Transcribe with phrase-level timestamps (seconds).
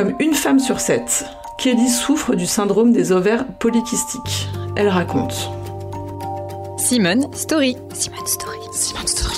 [0.00, 1.26] Comme une femme sur sept,
[1.58, 4.48] Kelly souffre du syndrome des ovaires polykystiques.
[4.74, 5.50] Elle raconte.
[6.78, 7.76] Simone Story.
[7.92, 8.58] Simone Story.
[8.72, 9.36] Simone Story.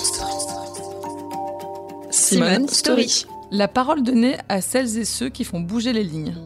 [2.12, 3.26] Simone Story.
[3.50, 6.36] La parole donnée à celles et ceux qui font bouger les lignes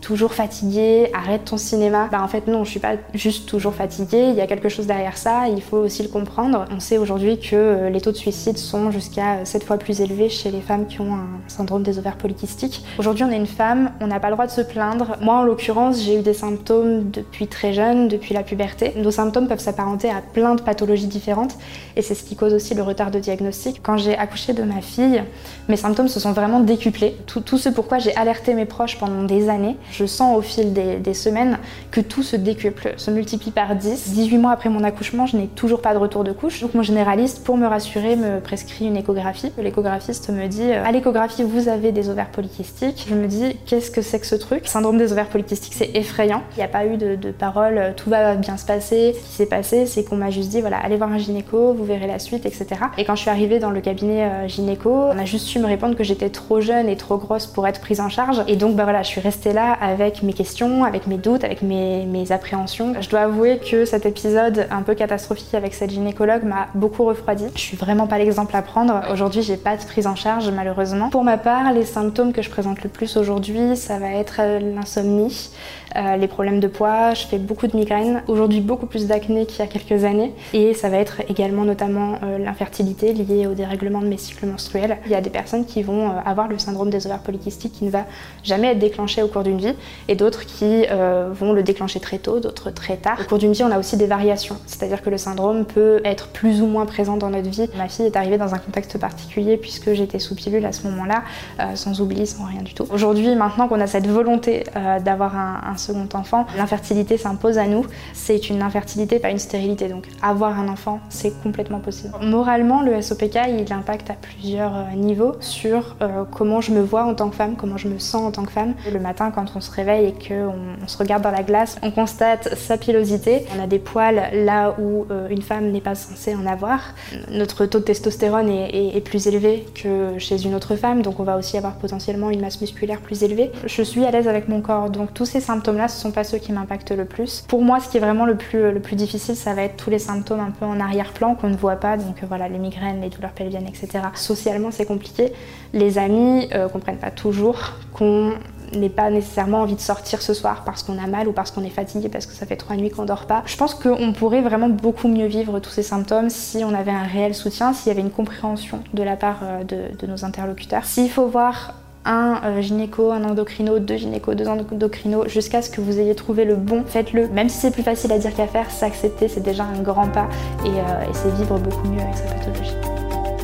[0.00, 2.08] toujours fatigué, arrête ton cinéma.
[2.10, 4.86] Bah en fait non, je suis pas juste toujours fatiguée, il y a quelque chose
[4.86, 6.64] derrière ça, il faut aussi le comprendre.
[6.74, 10.28] On sait aujourd'hui que euh, les taux de suicide sont jusqu'à 7 fois plus élevés
[10.28, 12.84] chez les femmes qui ont un syndrome des ovaires polykystiques.
[12.98, 15.16] Aujourd'hui on est une femme, on n'a pas le droit de se plaindre.
[15.20, 18.92] Moi en l'occurrence j'ai eu des symptômes depuis très jeune, depuis la puberté.
[18.96, 21.56] Nos symptômes peuvent s'apparenter à plein de pathologies différentes
[21.96, 23.80] et c'est ce qui cause aussi le retard de diagnostic.
[23.82, 25.22] Quand j'ai accouché de ma fille,
[25.68, 27.16] mes symptômes se sont vraiment décuplés.
[27.26, 30.72] Tout, tout ce pourquoi j'ai alerté mes proches pendant des années je sens au fil
[30.72, 31.58] des, semaines
[31.90, 34.12] que tout se décuple, se multiplie par 10.
[34.12, 36.60] 18 mois après mon accouchement, je n'ai toujours pas de retour de couche.
[36.60, 39.52] Donc mon généraliste, pour me rassurer, me prescrit une échographie.
[39.58, 43.06] L'échographiste me dit euh, à l'échographie, vous avez des ovaires polykystiques.
[43.08, 44.66] Je me dis qu'est-ce que c'est que ce truc?
[44.66, 46.42] Syndrome des ovaires polykystiques, c'est effrayant.
[46.56, 49.14] Il n'y a pas eu de, parole, euh, tout va bien se passer.
[49.14, 51.84] Ce qui s'est passé, c'est qu'on m'a juste dit voilà, allez voir un gynéco, vous
[51.84, 52.66] verrez la suite, etc.
[52.98, 55.66] Et quand je suis arrivée dans le cabinet euh, gynéco, on a juste su me
[55.66, 58.42] répondre que j'étais trop jeune et trop grosse pour être prise en charge.
[58.46, 61.62] Et donc bah voilà, je suis restée là avec mes questions, avec mes doutes, avec
[61.62, 62.94] mes, appréhensions.
[63.00, 67.46] Je dois avouer que cet épisode un peu catastrophique avec cette gynécologue m'a beaucoup refroidi.
[67.54, 69.00] Je suis vraiment pas l'exemple à prendre.
[69.10, 71.08] Aujourd'hui, j'ai pas de prise en charge malheureusement.
[71.08, 74.60] Pour ma part, les symptômes que je présente le plus aujourd'hui, ça va être euh,
[74.60, 75.50] l'insomnie,
[75.96, 79.60] euh, les problèmes de poids, je fais beaucoup de migraines, aujourd'hui beaucoup plus d'acné qu'il
[79.60, 84.00] y a quelques années, et ça va être également notamment euh, l'infertilité liée au dérèglement
[84.00, 84.98] de mes cycles menstruels.
[85.06, 87.90] Il y a des personnes qui vont avoir le syndrome des ovaires polykystiques qui ne
[87.90, 88.04] va
[88.44, 89.69] jamais être déclenché au cours d'une vie,
[90.08, 93.18] et d'autres qui euh, vont le déclencher très tôt, d'autres très tard.
[93.20, 96.28] Au cours d'une vie, on a aussi des variations, c'est-à-dire que le syndrome peut être
[96.28, 97.68] plus ou moins présent dans notre vie.
[97.76, 101.22] Ma fille est arrivée dans un contexte particulier puisque j'étais sous pilule à ce moment-là,
[101.60, 102.86] euh, sans oubli, sans rien du tout.
[102.90, 107.86] Aujourd'hui, maintenant qu'on a cette volonté euh, d'avoir un, second enfant, l'infertilité s'impose à nous.
[108.12, 109.88] C'est une infertilité, pas une stérilité.
[109.88, 112.12] Donc avoir un enfant, c'est complètement possible.
[112.22, 115.96] Moralement, le SOPK, il impacte à plusieurs niveaux sur
[116.30, 118.52] comment je me vois en tant que femme, comment je me sens en tant que
[118.52, 118.74] femme.
[118.92, 121.90] Le matin, quand on se réveille et qu'on on se regarde dans la glace, on
[121.90, 123.44] constate sa pilosité.
[123.56, 126.94] On a des poils là où euh, une femme n'est pas censée en avoir.
[127.30, 131.36] Notre taux de testostérone est, plus élevé que chez une autre femme, donc on va
[131.36, 133.50] aussi avoir potentiellement une masse musculaire plus élevée.
[133.64, 136.38] Je suis à l'aise avec mon corps, donc tous ces symptômes-là, ce sont pas ceux
[136.38, 137.44] qui m'impactent le plus.
[137.48, 139.90] Pour moi, ce qui est vraiment le plus, le plus difficile, ça va être tous
[139.90, 143.00] les symptômes un peu en arrière-plan qu'on ne voit pas, donc euh, voilà, les migraines,
[143.00, 144.04] les douleurs pelviennes, etc.
[144.14, 145.32] Socialement, c'est compliqué.
[145.72, 147.58] Les amis euh, comprennent pas toujours
[147.92, 148.34] qu'on
[148.74, 151.64] n'ait pas nécessairement envie de sortir ce soir parce qu'on a mal ou parce qu'on
[151.64, 153.42] est fatigué, parce que ça fait trois nuits qu'on dort pas.
[153.46, 157.02] Je pense qu'on pourrait vraiment beaucoup mieux vivre tous ces symptômes si on avait un
[157.02, 160.84] réel soutien, s'il y avait une compréhension de la part euh, de, nos interlocuteurs.
[160.84, 165.80] S'il faut voir un euh, gynéco, un endocrino, deux gynécos, deux endocrinos, jusqu'à ce que
[165.80, 167.28] vous ayez trouvé le bon, faites-le.
[167.28, 170.28] Même si c'est plus facile à dire qu'à faire, s'accepter, c'est déjà un grand pas
[170.64, 172.74] et, euh, et c'est vivre beaucoup mieux avec sa pathologie.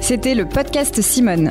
[0.00, 1.50] C'était le podcast Simone.